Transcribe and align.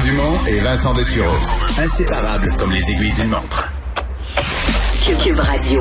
Dumont 0.00 0.38
et 0.46 0.58
Vincent 0.60 0.92
Dessureau. 0.92 1.34
Inséparables 1.78 2.52
comme 2.58 2.72
les 2.72 2.90
aiguilles 2.90 3.12
d'une 3.12 3.28
montre. 3.28 3.70
Cube 5.22 5.38
Radio. 5.38 5.80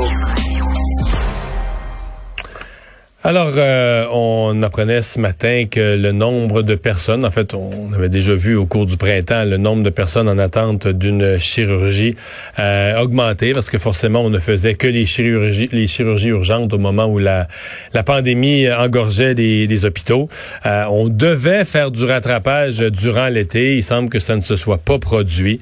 Alors, 3.27 3.53
euh, 3.57 4.05
on 4.11 4.61
apprenait 4.61 5.01
ce 5.01 5.19
matin 5.19 5.65
que 5.65 5.97
le 5.97 6.11
nombre 6.11 6.61
de 6.61 6.75
personnes, 6.75 7.25
en 7.25 7.31
fait, 7.31 7.55
on 7.55 7.91
avait 7.91 8.07
déjà 8.07 8.35
vu 8.35 8.55
au 8.55 8.67
cours 8.67 8.85
du 8.85 8.97
printemps 8.97 9.45
le 9.45 9.57
nombre 9.57 9.81
de 9.81 9.89
personnes 9.89 10.29
en 10.29 10.37
attente 10.37 10.87
d'une 10.87 11.39
chirurgie 11.39 12.15
euh, 12.59 13.01
augmenté 13.01 13.53
parce 13.53 13.71
que 13.71 13.79
forcément, 13.79 14.21
on 14.21 14.29
ne 14.29 14.37
faisait 14.37 14.75
que 14.75 14.85
les 14.85 15.07
chirurgies, 15.07 15.69
les 15.71 15.87
chirurgies 15.87 16.29
urgentes 16.29 16.71
au 16.75 16.77
moment 16.77 17.07
où 17.07 17.17
la, 17.17 17.47
la 17.95 18.03
pandémie 18.03 18.71
engorgeait 18.71 19.33
des, 19.33 19.85
hôpitaux. 19.85 20.29
Euh, 20.67 20.85
on 20.91 21.07
devait 21.07 21.65
faire 21.65 21.89
du 21.89 22.03
rattrapage 22.03 22.77
durant 22.77 23.29
l'été. 23.29 23.77
Il 23.77 23.83
semble 23.83 24.09
que 24.09 24.19
ça 24.19 24.35
ne 24.35 24.41
se 24.41 24.55
soit 24.55 24.77
pas 24.77 24.99
produit. 24.99 25.61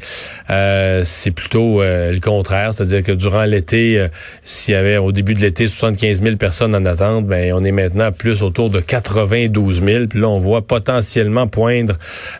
C'est 0.50 1.32
plutôt 1.32 1.82
le 1.82 2.20
contraire, 2.20 2.74
c'est-à-dire 2.74 3.04
que 3.04 3.14
durant 3.14 3.46
l'été, 3.46 4.06
s'il 4.44 4.74
y 4.74 4.78
avait 4.78 4.98
au 4.98 5.14
début 5.14 5.34
de 5.34 5.40
l'été 5.40 5.70
75 5.70 6.22
000 6.22 6.36
personnes 6.36 6.76
en 6.76 6.84
attente, 6.84 7.26
ben 7.26 7.53
on 7.54 7.64
est 7.64 7.72
maintenant 7.72 8.12
plus 8.12 8.44
autour 8.44 8.70
de 8.70 8.80
92 8.80 9.84
000. 9.84 10.08
Puis 10.08 10.20
là, 10.20 10.28
on 10.30 10.40
voit 10.40 10.62
potentiellement 10.62 11.48
poindre 11.48 11.96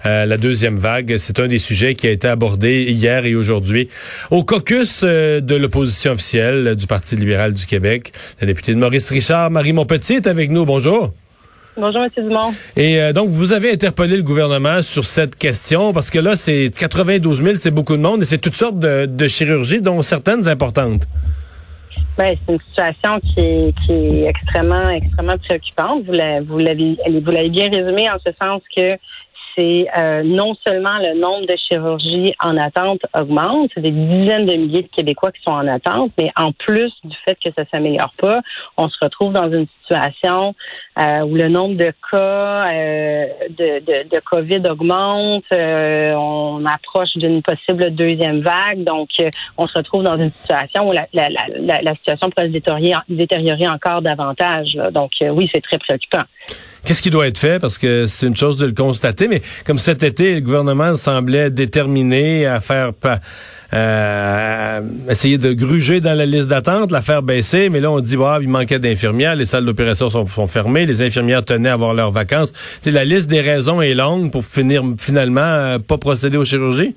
euh, 0.06 0.26
la 0.26 0.38
deuxième 0.38 0.78
vague. 0.78 1.16
C'est 1.18 1.40
un 1.40 1.48
des 1.48 1.60
sujets 1.60 1.96
qui 1.96 2.08
a 2.08 2.12
été 2.12 2.28
abordé 2.28 2.86
hier 2.90 3.26
et 3.26 3.36
aujourd'hui 3.36 3.90
au 4.32 4.44
caucus 4.44 5.02
euh, 5.04 5.40
de 5.40 5.56
l'opposition 5.56 6.14
officielle 6.14 6.76
du 6.76 6.88
Parti 6.88 7.16
libéral 7.16 7.54
du 7.54 7.66
Québec. 7.66 8.12
La 8.42 8.48
députée 8.48 8.74
de 8.74 8.80
Maurice 8.80 9.10
Richard, 9.10 9.52
Marie 9.52 9.74
Montpetit, 9.74 10.16
est 10.16 10.28
avec 10.28 10.50
nous. 10.50 10.66
Bonjour. 10.66 11.14
Bonjour, 11.76 12.04
M. 12.04 12.10
Dumont. 12.28 12.54
Et 12.76 13.02
euh, 13.02 13.14
donc, 13.14 13.30
vous 13.30 13.52
avez 13.52 13.72
interpellé 13.72 14.16
le 14.16 14.24
gouvernement 14.24 14.82
sur 14.84 15.06
cette 15.06 15.36
question 15.36 15.92
parce 15.92 16.12
que 16.12 16.20
là, 16.20 16.36
c'est 16.36 16.72
92 16.78 17.42
000, 17.42 17.56
c'est 17.56 17.72
beaucoup 17.72 17.98
de 17.98 18.02
monde 18.02 18.22
et 18.22 18.26
c'est 18.26 18.38
toutes 18.38 18.56
sortes 18.56 18.78
de, 18.78 19.08
de 19.08 19.28
chirurgies, 19.28 19.82
dont 19.82 20.02
certaines 20.04 20.48
importantes. 20.48 21.08
Ben, 22.16 22.36
c'est 22.46 22.54
une 22.54 22.60
situation 22.60 23.20
qui 23.22 23.40
est, 23.40 23.74
qui 23.86 23.92
est 23.92 24.28
extrêmement, 24.28 24.88
extrêmement 24.90 25.38
préoccupante. 25.40 26.04
Vous 26.04 26.12
l'avez, 26.12 26.42
vous 26.42 26.60
l'avez 27.32 27.50
bien 27.50 27.70
résumé 27.70 28.10
en 28.10 28.18
ce 28.24 28.32
sens 28.40 28.62
que 28.76 28.98
c'est 29.56 29.88
euh, 29.98 30.24
non 30.24 30.56
seulement 30.66 30.98
le 31.00 31.20
nombre 31.20 31.46
de 31.46 31.56
chirurgies 31.56 32.34
en 32.42 32.58
attente 32.58 33.02
augmente, 33.14 33.72
c'est 33.74 33.82
des 33.82 33.92
dizaines 33.92 34.46
de 34.46 34.54
milliers 34.54 34.84
de 34.84 34.88
Québécois 34.88 35.32
qui 35.32 35.42
sont 35.44 35.54
en 35.54 35.68
attente, 35.68 36.12
mais 36.18 36.32
en 36.36 36.52
plus 36.52 36.92
du 37.04 37.16
fait 37.26 37.38
que 37.44 37.50
ça 37.56 37.64
s'améliore 37.72 38.14
pas, 38.18 38.42
on 38.78 38.88
se 38.88 38.98
retrouve 39.02 39.34
dans 39.34 39.52
une 39.52 39.68
situation 39.82 40.56
euh, 41.00 41.20
où 41.22 41.36
le 41.36 41.50
nombre 41.50 41.76
de 41.76 41.92
cas 42.12 42.72
euh, 42.72 43.26
de, 43.50 43.80
de, 43.80 44.10
de, 44.10 44.20
COVID 44.20 44.64
augmente, 44.70 45.44
on 45.52 46.66
approche 46.66 47.16
d'une 47.16 47.42
possible 47.42 47.92
deuxième 47.92 48.42
vague, 48.42 48.84
donc 48.84 49.10
on 49.58 49.68
se 49.68 49.78
retrouve 49.78 50.04
dans 50.04 50.18
une 50.18 50.32
situation 50.32 50.90
où 50.90 50.92
la, 50.92 51.08
la, 51.14 51.30
la, 51.30 51.82
la 51.82 51.96
situation 51.96 52.30
pourrait 52.30 52.48
se 52.48 52.54
détériorer, 52.54 53.02
détériorer 53.10 53.68
encore 53.68 54.02
davantage. 54.02 54.78
Donc 54.92 55.12
oui, 55.22 55.50
c'est 55.54 55.62
très 55.62 55.78
préoccupant. 55.78 56.24
Qu'est-ce 56.86 57.02
qui 57.02 57.10
doit 57.10 57.28
être 57.28 57.38
fait? 57.38 57.60
Parce 57.60 57.78
que 57.78 58.08
c'est 58.08 58.28
une 58.28 58.36
chose 58.36 58.58
de 58.58 58.66
le 58.66 58.74
constater, 58.74 59.30
mais 59.30 59.42
comme 59.66 59.80
cet 59.80 60.04
été, 60.04 60.36
le 60.36 60.42
gouvernement 60.42 60.96
semblait 60.96 61.50
déterminé 61.50 62.46
à 62.46 62.62
faire 62.62 62.92
euh, 63.74 64.82
essayer 65.10 65.40
de 65.40 65.52
gruger 65.54 66.00
dans 66.00 66.16
la 66.16 66.26
liste 66.28 66.48
d'attente, 66.48 66.92
la 66.92 67.02
faire 67.02 67.24
baisser, 67.24 67.70
mais 67.70 67.80
là 67.80 67.92
on 67.92 68.00
dit 68.00 68.16
bah, 68.16 68.38
il 68.40 68.48
manquait 68.48 68.78
d'infirmières, 68.78 69.36
les 69.36 69.46
salles 69.46 69.66
d'opération 69.66 70.10
sont, 70.10 70.48
fermées, 70.48 70.86
les 70.86 71.02
infirmières 71.02 71.44
tenaient 71.44 71.70
à 71.70 71.74
avoir 71.74 71.94
leurs 71.96 72.12
vacances. 72.12 72.54
C'est 72.82 72.92
la 72.92 73.04
liste 73.04 73.30
des 73.30 73.42
raisons 73.42 73.82
est 73.82 73.96
longue 73.96 74.32
pour 74.32 74.44
finir 74.44 74.84
finalement 75.00 75.42
euh, 75.42 75.80
pas 75.80 75.98
procéder 75.98 76.38
aux 76.38 76.46
chirurgies? 76.46 76.96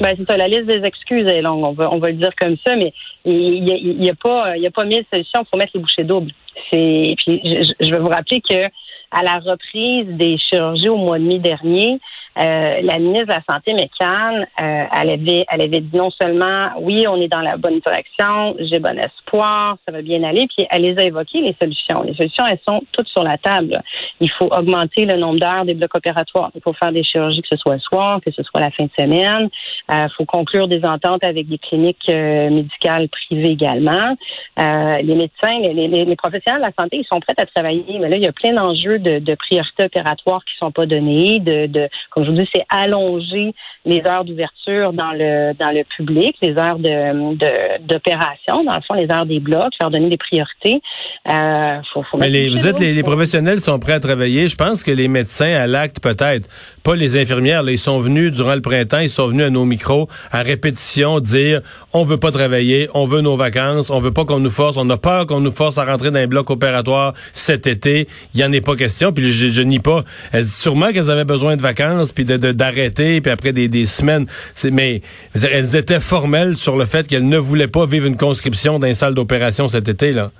Ben, 0.00 0.14
c'est 0.18 0.26
ça, 0.26 0.36
la 0.36 0.48
liste 0.48 0.66
des 0.66 0.82
excuses 0.82 1.28
est 1.28 1.42
longue, 1.42 1.62
on 1.62 1.72
va, 1.72 1.92
on 1.92 1.98
va 1.98 2.08
le 2.08 2.16
dire 2.16 2.32
comme 2.40 2.56
ça, 2.66 2.74
mais 2.74 2.92
il 3.24 3.62
n'y 3.62 3.70
a, 3.70 3.76
y 3.76 4.10
a, 4.10 4.14
pas, 4.14 4.54
pas 4.74 4.84
mille 4.84 5.04
solutions 5.08 5.44
pour 5.44 5.58
mettre 5.58 5.72
les 5.74 5.80
bouchées 5.80 6.02
doubles. 6.02 6.32
Puis 6.72 7.16
je, 7.26 7.90
vais 7.90 7.98
vous 7.98 8.08
rappeler 8.08 8.40
que 8.40 8.66
à 9.12 9.22
la 9.22 9.38
reprise 9.38 10.06
des 10.08 10.38
chirurgies 10.38 10.88
au 10.88 10.96
mois 10.96 11.18
de 11.18 11.24
mai 11.24 11.38
dernier, 11.38 12.00
euh, 12.38 12.80
la 12.82 12.98
ministre 12.98 13.26
de 13.26 13.32
la 13.32 13.42
Santé, 13.48 13.74
McCann, 13.74 14.46
euh, 14.60 14.84
elle, 15.00 15.10
avait, 15.10 15.44
elle 15.50 15.60
avait 15.60 15.80
dit 15.80 15.96
non 15.96 16.10
seulement 16.10 16.70
oui, 16.80 17.06
on 17.06 17.20
est 17.20 17.28
dans 17.28 17.40
la 17.40 17.56
bonne 17.56 17.80
direction, 17.80 18.56
j'ai 18.58 18.78
bon 18.78 18.98
espoir, 18.98 19.76
ça 19.86 19.92
va 19.92 20.00
bien 20.00 20.22
aller, 20.22 20.46
puis 20.46 20.66
elle 20.70 20.82
les 20.82 20.98
a 20.98 21.02
évoquées, 21.02 21.42
les 21.42 21.54
solutions. 21.60 22.02
Les 22.02 22.14
solutions, 22.14 22.44
elles 22.46 22.60
sont 22.66 22.82
toutes 22.92 23.08
sur 23.08 23.22
la 23.22 23.36
table. 23.36 23.82
Il 24.20 24.30
faut 24.30 24.46
augmenter 24.46 25.04
le 25.04 25.18
nombre 25.18 25.40
d'heures 25.40 25.64
des 25.66 25.74
blocs 25.74 25.94
opératoires. 25.94 26.50
Il 26.54 26.62
faut 26.62 26.72
faire 26.72 26.92
des 26.92 27.04
chirurgies, 27.04 27.42
que 27.42 27.48
ce 27.48 27.56
soit 27.56 27.74
le 27.74 27.80
soir, 27.80 28.20
que 28.24 28.30
ce 28.30 28.42
soit 28.42 28.60
la 28.60 28.70
fin 28.70 28.84
de 28.84 28.90
semaine. 28.98 29.50
Il 29.90 29.94
euh, 29.94 30.08
faut 30.16 30.24
conclure 30.24 30.68
des 30.68 30.84
ententes 30.84 31.24
avec 31.24 31.48
des 31.48 31.58
cliniques 31.58 32.08
médicales 32.08 33.08
privées 33.08 33.50
également. 33.50 34.16
les 34.56 35.14
médecins, 35.14 35.58
les, 35.60 35.88
les, 35.88 36.16
professionnels 36.16 36.62
de 36.62 36.66
la 36.66 36.72
santé, 36.78 36.98
ils 36.98 37.06
sont 37.12 37.20
prêts 37.20 37.34
à 37.36 37.46
travailler, 37.46 37.98
mais 37.98 38.08
là, 38.08 38.16
il 38.16 38.22
y 38.22 38.26
a 38.26 38.32
plein 38.32 38.52
d'enjeux 38.52 38.98
de, 38.98 39.18
de 39.18 39.34
priorités 39.34 39.84
opératoires 39.84 40.44
qui 40.44 40.56
sont 40.58 40.70
pas 40.70 40.86
donnés, 40.86 41.40
de, 41.40 41.66
de 41.66 41.88
dis, 42.30 42.48
c'est 42.54 42.64
allonger 42.68 43.52
les 43.84 44.00
heures 44.06 44.24
d'ouverture 44.24 44.92
dans 44.92 45.12
le 45.12 45.54
dans 45.54 45.70
le 45.70 45.82
public, 45.96 46.36
les 46.40 46.56
heures 46.56 46.78
de 46.78 47.78
d'opération, 47.84 48.64
dans 48.64 48.76
le 48.76 48.82
fond, 48.86 48.94
les 48.94 49.10
heures 49.10 49.26
des 49.26 49.40
blocs, 49.40 49.72
leur 49.80 49.90
donner 49.90 50.08
des 50.08 50.16
priorités. 50.16 50.80
Euh, 51.28 51.78
faut, 51.92 52.02
faut 52.02 52.18
Mais 52.18 52.30
les, 52.30 52.48
vous 52.48 52.58
dites 52.58 52.78
les, 52.78 52.94
les 52.94 53.02
professionnels 53.02 53.60
sont 53.60 53.78
prêts 53.78 53.94
à 53.94 54.00
travailler. 54.00 54.48
Je 54.48 54.56
pense 54.56 54.84
que 54.84 54.90
les 54.90 55.08
médecins 55.08 55.52
à 55.52 55.66
l'acte 55.66 56.00
peut-être, 56.00 56.48
pas 56.84 56.94
les 56.94 57.20
infirmières. 57.20 57.62
Là, 57.62 57.72
ils 57.72 57.78
sont 57.78 57.98
venus 57.98 58.30
durant 58.30 58.54
le 58.54 58.60
printemps, 58.60 59.00
ils 59.00 59.08
sont 59.08 59.26
venus 59.26 59.46
à 59.46 59.50
nos 59.50 59.64
micros 59.64 60.08
à 60.30 60.42
répétition 60.42 61.18
dire 61.20 61.60
on 61.92 62.04
veut 62.04 62.18
pas 62.18 62.30
travailler, 62.30 62.88
on 62.94 63.06
veut 63.06 63.20
nos 63.20 63.36
vacances, 63.36 63.90
on 63.90 63.98
veut 63.98 64.12
pas 64.12 64.24
qu'on 64.24 64.40
nous 64.40 64.50
force, 64.50 64.76
on 64.76 64.88
a 64.90 64.96
peur 64.96 65.26
qu'on 65.26 65.40
nous 65.40 65.50
force 65.50 65.78
à 65.78 65.84
rentrer 65.84 66.10
dans 66.10 66.20
un 66.20 66.26
bloc 66.26 66.50
opératoire 66.50 67.14
cet 67.32 67.66
été. 67.66 68.06
Il 68.34 68.40
y 68.40 68.44
en 68.44 68.52
est 68.52 68.64
pas 68.64 68.76
question. 68.76 69.12
Puis 69.12 69.30
je, 69.30 69.48
je 69.48 69.62
nie 69.62 69.80
pas. 69.80 70.04
sûrement 70.44 70.92
qu'elles 70.92 71.10
avaient 71.10 71.24
besoin 71.24 71.56
de 71.56 71.62
vacances 71.62 72.11
puis 72.14 72.24
de 72.24 72.36
d'arrêter, 72.36 73.20
puis 73.20 73.30
après 73.30 73.52
des, 73.52 73.68
des 73.68 73.86
semaines. 73.86 74.26
Mais 74.64 75.02
elles 75.34 75.76
étaient 75.76 76.00
formelles 76.00 76.56
sur 76.56 76.76
le 76.76 76.86
fait 76.86 77.06
qu'elles 77.06 77.28
ne 77.28 77.38
voulaient 77.38 77.68
pas 77.68 77.86
vivre 77.86 78.06
une 78.06 78.16
conscription 78.16 78.78
dans 78.78 78.86
une 78.86 78.94
salle 78.94 79.14
d'opération 79.14 79.68
cet 79.68 79.88
été, 79.88 80.12
là. 80.12 80.30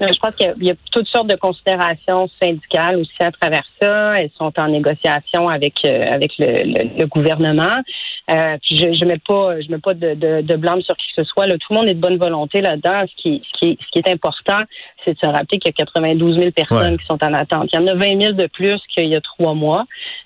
Je 0.00 0.18
pense 0.20 0.34
qu'il 0.36 0.54
y, 0.62 0.70
a 0.70 0.74
toutes 0.92 1.08
sortes 1.08 1.26
de 1.26 1.34
considérations 1.34 2.28
syndicales 2.40 2.96
aussi 2.98 3.16
à 3.20 3.32
travers 3.32 3.64
ça. 3.80 4.20
Elles 4.20 4.30
sont 4.38 4.52
en 4.56 4.68
négociation 4.68 5.48
avec 5.48 5.74
euh, 5.84 6.06
avec 6.12 6.32
le, 6.38 7.04
gouvernement. 7.06 7.82
Euh, 8.30 8.56
puis 8.62 8.76
je, 8.76 8.92
je 8.92 9.04
mets 9.04 9.18
pas 9.18 9.60
je 9.60 9.70
mets 9.70 9.78
pas 9.78 9.94
de, 9.94 10.14
de, 10.14 10.42
de 10.42 10.56
blâme 10.56 10.82
sur 10.82 10.96
qui 10.96 11.06
que 11.08 11.24
ce 11.24 11.28
soit. 11.28 11.46
Là, 11.46 11.56
tout 11.58 11.72
le 11.72 11.78
monde 11.78 11.88
est 11.88 11.94
de 11.94 12.00
bonne 12.00 12.16
volonté 12.16 12.60
là-dedans. 12.60 13.04
Ce 13.08 13.22
qui 13.22 13.42
ce 13.52 13.58
qui 13.58 13.78
ce 13.80 13.90
qui 13.90 13.98
est 13.98 14.12
important, 14.12 14.62
c'est 15.04 15.14
de 15.14 15.18
se 15.18 15.26
rappeler 15.26 15.58
qu'il 15.58 15.72
y 15.76 15.82
a 15.82 15.84
92 15.84 16.38
000 16.38 16.50
personnes 16.52 16.96
qui 16.96 17.06
sont 17.06 17.22
en 17.22 17.34
attente. 17.34 17.68
Il 17.72 17.76
y 17.76 17.82
en 17.82 17.86
a 17.88 17.94
20 17.94 18.22
000 18.22 18.32
de 18.34 18.46
plus 18.46 18.80
qu'il 18.94 19.06
y 19.06 19.16
a 19.16 19.20
trois 19.20 19.54
mois. 19.54 19.84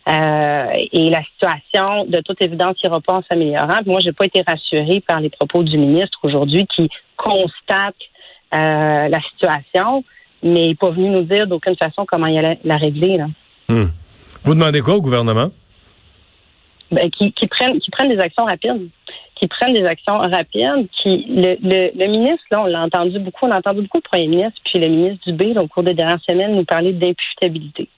Euh, 0.08 0.66
et 0.92 1.08
la 1.08 1.22
situation, 1.22 2.04
de 2.06 2.20
toute 2.20 2.42
évidence, 2.42 2.76
ira 2.82 3.00
pas 3.00 3.14
en 3.14 3.22
s'améliorant. 3.22 3.78
Moi, 3.86 4.00
j'ai 4.00 4.12
pas 4.12 4.26
été 4.26 4.42
rassurée 4.46 5.00
par 5.00 5.20
les 5.20 5.30
propos 5.30 5.62
du 5.62 5.78
ministre 5.78 6.18
aujourd'hui 6.24 6.66
qui 6.76 6.90
constate 7.16 7.94
euh, 8.52 9.08
la 9.08 9.20
situation, 9.30 10.04
mais 10.42 10.64
il 10.64 10.68
n'est 10.68 10.74
pas 10.74 10.90
venu 10.90 11.08
nous 11.08 11.22
dire 11.22 11.46
d'aucune 11.46 11.76
façon 11.76 12.04
comment 12.06 12.26
il 12.26 12.38
allait 12.38 12.58
la 12.64 12.76
régler. 12.76 13.16
Là. 13.16 13.26
Hmm. 13.68 13.88
Vous 14.42 14.54
demandez 14.54 14.80
quoi 14.80 14.96
au 14.96 15.00
gouvernement? 15.00 15.50
Ben, 16.90 17.10
qui, 17.10 17.32
qui, 17.32 17.46
prennent, 17.46 17.78
qui 17.78 17.90
prennent 17.90 18.10
des 18.10 18.18
actions 18.18 18.44
rapides. 18.44 18.88
Qui 19.36 19.48
prennent 19.48 19.72
des 19.72 19.84
actions 19.84 20.18
rapides. 20.18 20.88
Qui, 21.00 21.24
le, 21.28 21.56
le, 21.62 21.90
le 21.96 22.06
ministre, 22.08 22.44
là, 22.50 22.62
on 22.62 22.66
l'a 22.66 22.82
entendu 22.82 23.18
beaucoup, 23.18 23.46
on 23.46 23.50
a 23.50 23.58
entendu 23.58 23.82
beaucoup 23.82 23.98
le 23.98 24.08
premier 24.10 24.28
ministre, 24.28 24.60
puis 24.64 24.78
le 24.78 24.88
ministre 24.88 25.24
Dubé, 25.26 25.56
au 25.56 25.68
cours 25.68 25.84
des 25.84 25.94
dernières 25.94 26.22
semaines, 26.28 26.54
nous 26.54 26.64
parler 26.64 26.92
d'imputabilité. 26.92 27.88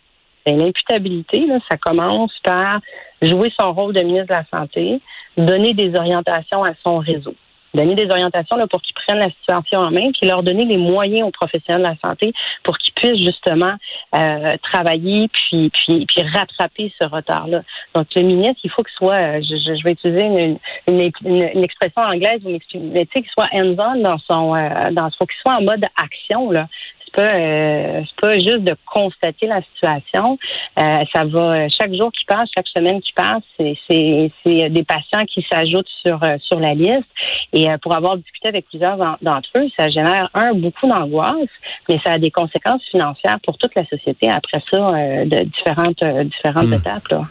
Ben, 0.46 0.58
l'imputabilité, 0.58 1.46
là, 1.46 1.58
ça 1.70 1.76
commence 1.78 2.32
par 2.44 2.80
jouer 3.22 3.50
son 3.58 3.72
rôle 3.72 3.94
de 3.94 4.02
ministre 4.02 4.28
de 4.28 4.34
la 4.34 4.44
Santé, 4.52 5.00
donner 5.36 5.72
des 5.72 5.96
orientations 5.96 6.62
à 6.62 6.72
son 6.86 6.98
réseau 6.98 7.34
donner 7.74 7.94
des 7.94 8.08
orientations 8.10 8.56
là, 8.56 8.66
pour 8.66 8.80
qu'ils 8.82 8.94
prennent 8.94 9.18
la 9.18 9.30
situation 9.30 9.80
en 9.80 9.90
main, 9.90 10.10
puis 10.12 10.28
leur 10.28 10.42
donner 10.42 10.64
les 10.64 10.76
moyens 10.76 11.28
aux 11.28 11.30
professionnels 11.30 11.82
de 11.82 11.88
la 11.88 12.08
santé 12.08 12.32
pour 12.62 12.78
qu'ils 12.78 12.94
puissent 12.94 13.24
justement 13.24 13.74
euh, 14.16 14.50
travailler 14.62 15.28
puis, 15.28 15.70
puis, 15.70 16.06
puis 16.06 16.22
rattraper 16.32 16.92
ce 17.00 17.06
retard-là. 17.06 17.62
Donc, 17.94 18.06
le 18.14 18.22
ministre, 18.22 18.60
il 18.64 18.70
faut 18.70 18.82
qu'il 18.82 18.94
soit, 18.96 19.14
euh, 19.14 19.40
je, 19.42 19.56
je, 19.56 19.84
vais 19.84 19.92
utiliser 19.92 20.24
une, 20.24 20.58
une, 20.88 21.10
une, 21.24 21.64
expression 21.64 22.02
anglaise, 22.02 22.40
mais 22.44 22.60
qu'il 22.60 23.24
soit 23.36 23.48
hands-on 23.52 24.02
dans 24.02 24.18
son, 24.30 24.54
euh, 24.54 24.90
dans, 24.92 25.10
faut 25.18 25.26
qu'il 25.26 25.40
soit 25.44 25.56
en 25.56 25.62
mode 25.62 25.84
action 25.96 26.50
là 26.50 26.68
pas 27.14 27.22
euh, 27.22 28.02
c'est 28.06 28.20
pas 28.20 28.38
juste 28.38 28.64
de 28.64 28.76
constater 28.86 29.46
la 29.46 29.62
situation. 29.62 30.38
Euh, 30.78 31.04
ça 31.14 31.24
va 31.24 31.68
chaque 31.68 31.94
jour 31.94 32.10
qui 32.12 32.24
passe, 32.24 32.48
chaque 32.56 32.68
semaine 32.68 33.00
qui 33.00 33.12
passe, 33.12 33.42
c'est 33.58 34.30
c'est 34.42 34.70
des 34.70 34.84
patients 34.84 35.24
qui 35.26 35.44
s'ajoutent 35.50 35.88
sur 36.02 36.22
euh, 36.22 36.36
sur 36.42 36.60
la 36.60 36.74
liste. 36.74 37.08
Et 37.52 37.66
pour 37.82 37.96
avoir 37.96 38.16
discuté 38.16 38.48
avec 38.48 38.66
plusieurs 38.68 38.96
d'entre 39.22 39.48
eux, 39.56 39.68
ça 39.78 39.88
génère 39.88 40.28
un 40.34 40.52
beaucoup 40.54 40.88
d'angoisse, 40.88 41.48
mais 41.88 41.98
ça 42.04 42.14
a 42.14 42.18
des 42.18 42.30
conséquences 42.30 42.82
financières 42.90 43.38
pour 43.44 43.56
toute 43.58 43.74
la 43.76 43.84
société 43.86 44.28
après 44.30 44.60
ça 44.72 44.92
de 45.24 45.44
différentes 45.44 46.04
différentes 46.04 46.68
hmm. 46.68 46.74
étapes. 46.74 47.08
Là. 47.10 47.22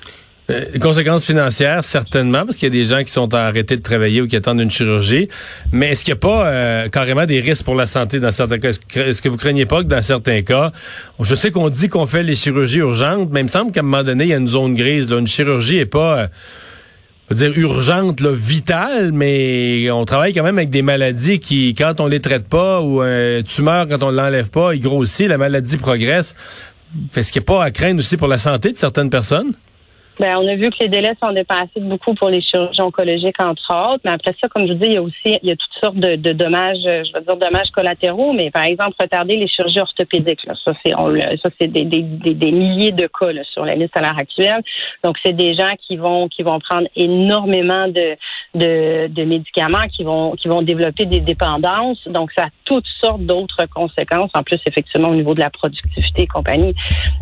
Euh, 0.50 0.78
conséquences 0.82 1.26
financières, 1.26 1.86
certainement, 1.86 2.46
parce 2.46 2.58
qu'il 2.58 2.68
y 2.68 2.78
a 2.78 2.84
des 2.84 2.86
gens 2.86 3.02
qui 3.04 3.12
sont 3.12 3.34
arrêtés 3.34 3.78
de 3.78 3.82
travailler 3.82 4.22
ou 4.22 4.28
qui 4.28 4.36
attendent 4.36 4.60
une 4.60 4.72
chirurgie. 4.72 5.30
Mais 5.72 5.92
est-ce 5.92 6.04
qu'il 6.04 6.14
n'y 6.14 6.18
a 6.18 6.20
pas 6.20 6.48
euh, 6.48 6.90
carrément 6.90 7.26
des 7.26 7.40
risques 7.40 7.64
pour 7.64 7.76
la 7.76 7.86
santé 7.86 8.20
dans 8.20 8.32
certains 8.32 8.60
cas? 8.60 8.72
Est-ce 8.96 9.22
que 9.22 9.30
vous 9.30 9.38
craignez 9.38 9.66
pas 9.66 9.84
que 9.84 9.88
dans 9.88 10.02
certains 10.02 10.42
cas, 10.42 10.74
je 11.20 11.34
sais 11.34 11.52
qu'on 11.52 11.70
dit 11.70 11.88
qu'on 11.88 12.06
fait 12.06 12.24
les 12.24 12.36
chirurgies 12.36 12.80
urgentes, 12.80 13.30
mais 13.32 13.40
il 13.40 13.44
me 13.44 13.50
semble 13.50 13.72
qu'à 13.72 13.80
un 13.80 13.84
moment 13.84 14.04
donné, 14.04 14.26
il 14.26 14.30
y 14.32 14.34
a 14.34 14.38
une 14.38 14.50
zone 14.50 14.76
grise. 14.76 15.10
Là. 15.10 15.20
Une 15.20 15.28
chirurgie 15.28 15.78
est 15.78 15.86
pas... 15.86 16.18
Euh, 16.20 16.28
dire 17.32 17.58
urgente, 17.58 18.20
là, 18.20 18.32
vitale, 18.32 19.12
mais 19.12 19.90
on 19.90 20.06
travaille 20.06 20.34
quand 20.34 20.44
même 20.44 20.58
avec 20.58 20.70
des 20.70 20.84
maladies 20.84 21.40
qui, 21.40 21.74
quand 21.74 22.00
on 22.00 22.06
les 22.06 22.20
traite 22.20 22.48
pas, 22.48 22.80
ou 22.82 23.02
un 23.02 23.42
tumeur, 23.42 23.88
quand 23.88 24.04
on 24.04 24.12
l'enlève 24.12 24.50
pas, 24.50 24.76
il 24.76 24.82
grossit, 24.82 25.28
la 25.28 25.40
maladie 25.40 25.78
progresse. 25.78 26.36
Est-ce 27.16 27.32
qu'il 27.32 27.40
n'y 27.40 27.46
a 27.46 27.48
pas 27.48 27.64
à 27.64 27.72
craindre 27.72 28.00
aussi 28.00 28.18
pour 28.18 28.28
la 28.28 28.38
santé 28.38 28.72
de 28.72 28.78
certaines 28.78 29.10
personnes? 29.10 29.54
Ben, 30.20 30.38
on 30.38 30.48
a 30.48 30.56
vu 30.56 30.70
que 30.70 30.78
les 30.80 30.90
délais 30.90 31.16
sont 31.22 31.32
dépassés 31.32 31.80
beaucoup 31.82 32.14
pour 32.14 32.30
les 32.30 32.42
chirurgies 32.42 32.82
oncologiques, 32.82 33.40
entre 33.40 33.94
autres. 33.94 34.02
Mais 34.06 34.12
après 34.12 34.36
ça, 34.40 34.48
comme 34.48 34.68
je 34.68 34.74
vous 34.74 34.80
dis, 34.80 34.88
il 34.88 34.94
y 34.94 34.98
a 34.98 35.02
aussi 35.02 35.40
il 35.42 35.50
y 35.50 35.52
a 35.52 35.56
toutes 35.56 35.74
sortes 35.82 35.96
de, 35.96 36.32
dommages, 36.34 36.78
je 36.84 37.14
veux 37.14 37.22
dire 37.22 37.38
dommages 37.38 37.72
collatéraux, 37.72 38.32
mais 38.34 38.52
par 38.52 38.64
exemple, 38.64 38.96
retarder 39.00 39.38
les 39.38 39.48
chirurgies 39.48 39.80
orthopédiques. 39.80 40.46
Là, 40.46 40.54
ça, 40.64 40.74
c'est 40.86 40.92
ça, 40.92 41.50
c'est 41.60 41.68
des, 41.68 41.86
des, 41.86 42.02
des, 42.02 42.52
milliers 42.52 42.92
de 42.92 43.08
cas 43.08 43.32
là, 43.32 43.44
sur 43.46 43.66
la 43.66 43.76
liste 43.76 43.98
à 43.98 44.02
l'heure 44.02 44.18
actuelle. 44.18 44.62
Donc, 45.04 45.18
c'est 45.26 45.34
des 45.34 45.56
gens 45.56 45.74
qui 45.88 45.98
vont 45.98 46.28
qui 46.28 46.44
vont 46.44 46.60
prendre 46.60 46.88
énormément 46.96 47.88
de, 47.88 48.16
de, 48.54 49.08
de 49.08 49.24
médicaments, 49.24 49.88
qui 49.92 50.04
vont 50.04 50.34
qui 50.34 50.48
vont 50.48 50.62
développer 50.62 51.06
des 51.06 51.22
dépendances. 51.22 52.04
Donc, 52.08 52.32
ça 52.38 52.46
a 52.46 52.50
toutes 52.66 52.88
sortes 53.02 53.22
d'autres 53.22 53.66
conséquences, 53.74 54.32
en 54.36 54.44
plus, 54.44 54.60
effectivement, 54.68 55.10
au 55.10 55.16
niveau 55.16 55.34
de 55.34 55.40
la 55.40 55.50
productivité 55.50 56.24
et 56.24 56.28
compagnie. 56.28 56.76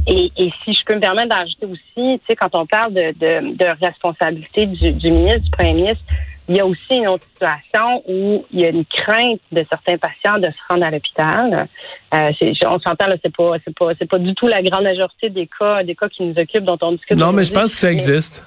Et, 0.07 0.31
et 0.37 0.51
si 0.65 0.73
je 0.73 0.83
peux 0.85 0.95
me 0.95 0.99
permettre 0.99 1.29
d'ajouter 1.29 1.65
aussi, 1.65 1.79
tu 1.95 2.19
sais, 2.27 2.35
quand 2.35 2.53
on 2.53 2.65
parle 2.65 2.80
de, 2.89 3.11
de, 3.11 3.85
responsabilité 3.85 4.65
du, 4.65 4.91
du, 4.93 5.11
ministre, 5.11 5.41
du 5.41 5.51
premier 5.51 5.73
ministre, 5.73 6.03
il 6.49 6.57
y 6.57 6.59
a 6.59 6.65
aussi 6.65 6.95
une 6.95 7.07
autre 7.07 7.23
situation 7.23 8.03
où 8.07 8.45
il 8.51 8.59
y 8.59 8.65
a 8.65 8.69
une 8.69 8.85
crainte 8.85 9.39
de 9.51 9.65
certains 9.69 9.97
patients 9.97 10.39
de 10.39 10.47
se 10.47 10.57
rendre 10.69 10.85
à 10.85 10.91
l'hôpital. 10.91 11.67
Euh, 12.13 12.31
on 12.65 12.79
s'entend 12.79 13.07
là, 13.07 13.15
c'est 13.23 13.35
pas, 13.35 13.53
c'est 13.65 13.75
pas, 13.75 13.91
c'est 13.97 14.09
pas 14.09 14.19
du 14.19 14.33
tout 14.35 14.47
la 14.47 14.61
grande 14.61 14.83
majorité 14.83 15.29
des 15.29 15.47
cas, 15.47 15.83
des 15.83 15.95
cas 15.95 16.09
qui 16.09 16.23
nous 16.23 16.37
occupent 16.37 16.65
dont 16.65 16.77
on 16.81 16.93
discute. 16.93 17.17
Non, 17.17 17.31
mais 17.31 17.45
je 17.45 17.53
pense 17.53 17.73
que 17.73 17.79
ça 17.79 17.91
existe. 17.91 18.43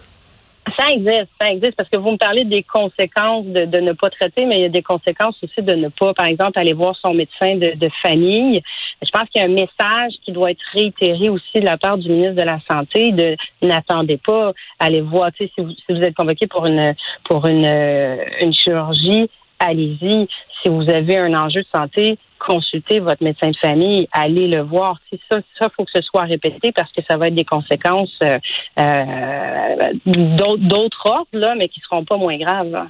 Ça 0.79 0.89
existe, 0.91 1.29
ça 1.39 1.51
existe, 1.51 1.77
parce 1.77 1.89
que 1.91 1.97
vous 1.97 2.13
me 2.13 2.17
parlez 2.17 2.45
des 2.45 2.63
conséquences 2.63 3.45
de, 3.45 3.67
de, 3.67 3.81
ne 3.81 3.93
pas 3.93 4.09
traiter, 4.09 4.47
mais 4.47 4.59
il 4.59 4.63
y 4.63 4.65
a 4.65 4.71
des 4.71 4.83
conséquences 4.83 5.37
aussi 5.43 5.61
de 5.61 5.75
ne 5.75 5.89
pas, 5.89 6.15
par 6.15 6.27
exemple, 6.27 6.59
aller 6.59 6.73
voir 6.73 6.97
son 7.05 7.13
médecin 7.13 7.57
de, 7.57 7.77
de 7.77 7.91
famille. 8.03 8.63
Je 9.05 9.11
pense 9.11 9.29
qu'il 9.29 9.41
y 9.41 9.45
a 9.45 9.49
un 9.49 9.53
message 9.53 10.15
qui 10.25 10.33
doit 10.33 10.51
être 10.51 10.63
réitéré 10.73 11.29
aussi 11.29 11.61
de 11.61 11.65
la 11.65 11.77
part 11.77 11.99
du 11.99 12.09
ministre 12.09 12.35
de 12.35 12.43
la 12.43 12.59
Santé 12.71 13.13
de 13.13 13.37
n'attendez 13.63 14.19
pas, 14.19 14.53
aller 14.79 15.01
voir, 15.01 15.31
si 15.37 15.51
vous, 15.59 15.71
si 15.71 15.85
vous 15.91 16.01
êtes 16.01 16.15
convoqué 16.15 16.47
pour 16.47 16.67
une 16.67 16.95
pour 17.25 17.47
une, 17.47 18.53
chirurgie, 18.53 19.29
allez-y. 19.59 20.29
Si 20.63 20.69
vous 20.69 20.89
avez 20.89 21.19
un 21.19 21.35
enjeu 21.35 21.61
de 21.61 21.67
santé, 21.75 22.19
consultez 22.39 23.01
votre 23.01 23.23
médecin 23.23 23.51
de 23.51 23.57
famille, 23.57 24.09
allez 24.13 24.49
le 24.49 24.61
voir. 24.61 24.99
Ça, 25.31 25.41
ça 25.59 25.69
faut 25.71 25.85
que 25.85 25.91
ce 25.93 26.01
soit 26.01 26.23
répété 26.23 26.73
parce 26.73 26.91
que 26.93 27.03
ça 27.09 27.17
va 27.17 27.29
être 27.29 27.35
des 27.35 27.45
conséquences 27.45 28.19
euh, 28.25 28.39
euh 28.79 29.93
d'autres 30.07 31.07
ordres, 31.07 31.29
là, 31.33 31.55
mais 31.55 31.69
qui 31.69 31.81
seront 31.81 32.05
pas 32.05 32.17
moins 32.17 32.37
graves. 32.39 32.89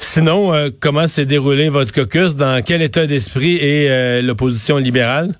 Sinon, 0.00 0.52
euh, 0.52 0.70
comment 0.80 1.06
s'est 1.06 1.26
déroulé 1.26 1.68
votre 1.68 1.92
caucus? 1.92 2.34
Dans 2.34 2.62
quel 2.64 2.82
état 2.82 3.06
d'esprit 3.06 3.56
est 3.56 3.88
euh, 3.88 4.22
l'opposition 4.22 4.78
libérale? 4.78 5.34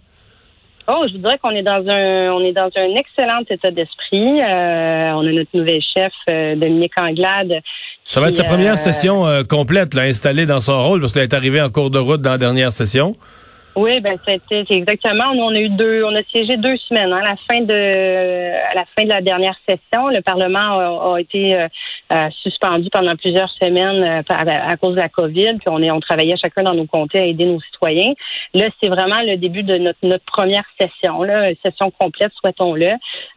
Oh, 0.87 1.05
je 1.09 1.15
voudrais 1.15 1.39
qu'on 1.39 1.51
est 1.51 1.63
dans 1.63 1.85
un 1.89 2.33
on 2.33 2.41
est 2.45 2.53
dans 2.53 2.71
un 2.77 2.95
excellent 2.97 3.43
état 3.49 3.71
d'esprit. 3.71 4.27
on 4.29 5.27
a 5.27 5.33
notre 5.33 5.51
nouvel 5.55 5.81
chef, 5.81 6.13
Dominique 6.27 6.93
Anglade, 7.01 7.63
ça 8.11 8.21
va 8.21 8.29
être 8.29 8.37
sa 8.37 8.43
première 8.43 8.73
euh, 8.73 8.77
session 8.77 9.25
euh, 9.27 9.45
complète, 9.45 9.95
là, 9.95 10.03
installée 10.03 10.45
dans 10.45 10.59
son 10.59 10.83
rôle, 10.83 11.01
parce 11.01 11.13
qu'elle 11.13 11.23
est 11.23 11.33
arrivée 11.33 11.63
en 11.63 11.71
cours 11.71 11.91
de 11.91 11.99
route 12.01 12.21
dans 12.21 12.33
la 12.33 12.39
dernière 12.39 12.73
session. 12.73 13.15
Oui, 13.77 14.01
ben 14.01 14.19
c'était 14.27 14.65
exactement. 14.71 15.33
Nous, 15.33 15.43
on 15.43 15.55
a 15.55 15.61
eu 15.61 15.69
deux, 15.69 16.03
on 16.05 16.15
a 16.15 16.23
siégé 16.25 16.57
deux 16.57 16.77
semaines. 16.89 17.13
Hein, 17.13 17.23
à 17.25 17.31
la 17.31 17.37
fin 17.37 17.61
de, 17.61 18.71
à 18.71 18.75
la 18.75 18.85
fin 18.97 19.05
de 19.05 19.09
la 19.09 19.21
dernière 19.21 19.55
session, 19.69 20.09
le 20.09 20.23
Parlement 20.23 21.13
a, 21.15 21.21
été 21.21 21.55
euh, 21.55 21.69
euh, 22.13 22.29
suspendu 22.43 22.89
pendant 22.91 23.15
plusieurs 23.15 23.49
semaines 23.63 24.03
euh, 24.03 24.23
à, 24.29 24.77
cause 24.77 24.97
de 24.97 25.01
la 25.01 25.09
COVID. 25.09 25.59
Puis 25.59 25.69
on 25.69 25.81
est, 25.83 25.91
on 25.91 26.01
travaillait 26.01 26.37
chacun 26.37 26.65
dans 26.65 26.75
nos 26.75 26.87
comtés 26.87 27.21
à 27.21 27.27
aider 27.27 27.45
nos 27.45 27.61
citoyens. 27.61 28.13
Là, 28.55 28.67
c'est 28.83 28.89
vraiment 28.89 29.21
le 29.23 29.37
début 29.37 29.63
de 29.63 29.79
notre, 29.79 30.01
notre 30.03 30.25
première 30.25 30.65
session, 30.81 31.23
là, 31.23 31.51
session 31.63 31.93
complète, 31.93 32.33
souhaitons-le. 32.41 32.91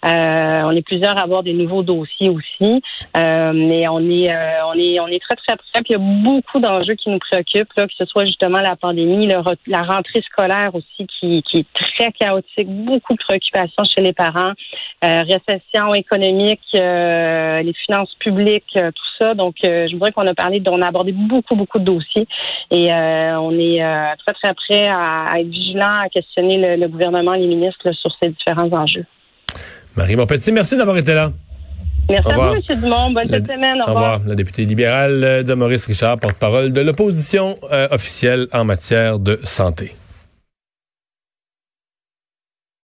on 0.04 0.72
est 0.72 0.82
plusieurs 0.82 1.18
à 1.18 1.22
avoir 1.22 1.44
des 1.44 1.54
nouveaux 1.54 1.84
dossiers 1.84 2.30
aussi, 2.30 2.82
mais 3.16 3.88
on 3.88 4.00
est, 4.10 4.36
on 4.66 4.74
est, 4.74 5.00
on 5.00 5.08
est 5.08 5.22
très 5.22 5.36
très 5.36 5.56
prêts. 5.56 5.82
Puis 5.84 5.90
il 5.90 5.92
y 5.92 5.96
a 5.96 6.00
beaucoup 6.00 6.60
d'enjeux 6.60 6.96
qui 6.96 7.10
nous 7.12 7.20
préoccupent, 7.20 7.74
là, 7.78 7.86
que 7.86 7.94
ce 7.96 8.06
soit 8.06 8.26
justement 8.26 8.60
la 8.60 8.76
pandémie, 8.76 9.28
la 9.28 9.82
rentrée 9.84 10.23
scolaire 10.24 10.74
aussi 10.74 11.08
qui, 11.20 11.44
qui, 11.44 11.60
est 11.60 11.68
très 11.74 12.12
chaotique, 12.12 12.68
beaucoup 12.68 13.14
de 13.14 13.20
préoccupations 13.20 13.84
chez 13.96 14.02
les 14.02 14.14
parents, 14.14 14.54
euh, 15.04 15.24
récession 15.24 15.94
économique, 15.94 16.62
euh, 16.76 17.62
les 17.62 17.74
finances 17.74 18.14
publiques, 18.20 18.76
euh, 18.76 18.92
tout 18.92 19.04
ça. 19.20 19.34
Donc, 19.34 19.56
je 19.64 19.92
voudrais 19.94 20.12
qu'on 20.12 20.28
a 20.28 20.34
parlé, 20.34 20.62
on 20.68 20.82
a 20.82 20.88
abordé 20.88 21.12
beaucoup, 21.12 21.56
beaucoup 21.56 21.80
de 21.80 21.86
dossiers 21.86 22.28
et 22.72 22.92
on 22.94 23.52
est 23.52 23.80
très, 24.26 24.34
très 24.42 24.54
prêt 24.54 24.88
à, 24.88 25.40
être 25.40 25.48
vigilant, 25.48 26.02
à 26.04 26.10
questionner 26.10 26.78
le, 26.78 26.88
gouvernement, 26.88 27.34
les 27.34 27.48
ministres 27.48 27.92
sur 27.92 28.12
ces 28.22 28.30
différents 28.30 28.70
enjeux. 28.72 29.06
Marie 29.96 30.16
Montpetit, 30.16 30.52
merci 30.52 30.78
d'avoir 30.78 30.98
été 30.98 31.14
là. 31.14 31.30
Merci 32.10 32.32
à 32.32 32.36
vous, 32.36 32.56
M. 32.56 32.82
Dumont. 32.82 33.12
Bonne 33.12 33.28
semaine. 33.28 33.82
Au, 33.82 33.94
revoir. 33.94 34.20
La 34.26 34.36
députée 34.36 34.66
libérale 34.66 35.44
de 35.44 35.54
Maurice 35.54 35.86
Richard, 35.86 36.20
porte-parole 36.20 36.72
de 36.72 36.82
l'opposition 36.82 37.58
officielle 37.92 38.48
en 38.54 38.66
matière 38.66 39.20
de 39.20 39.40
santé. 39.44 39.94